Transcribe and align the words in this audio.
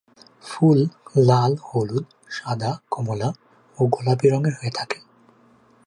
ফুল 0.43 0.79
লাল, 1.27 1.51
হলুদ, 1.67 2.05
সাদা 2.29 2.71
কমলা 2.89 3.29
ও 3.77 3.81
গোলাপি 3.87 4.27
রঙের 4.27 4.53
হয়ে 4.59 4.73
থাকে। 4.75 4.99